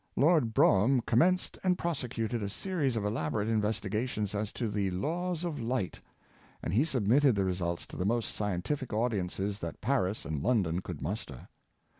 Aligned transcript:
Lord 0.15 0.55
Brougham 0.55 1.01
commenced 1.01 1.59
and 1.63 1.77
prosecuted 1.77 2.41
a 2.41 2.49
series 2.49 2.95
of 2.95 3.05
elaborate 3.05 3.47
investigations 3.47 4.33
as 4.33 4.51
to 4.53 4.67
the 4.67 4.89
laws 4.89 5.43
of 5.43 5.59
Light, 5.61 6.01
and 6.63 6.73
he 6.73 6.83
submitted 6.83 7.35
the 7.35 7.45
results 7.45 7.85
to 7.85 7.97
the 7.97 8.03
most 8.03 8.35
scien 8.35 8.63
tific 8.63 8.97
audiences 8.97 9.59
that 9.59 9.79
Paris 9.79 10.25
and 10.25 10.41
London 10.41 10.79
could 10.81 11.03
muster. 11.03 11.49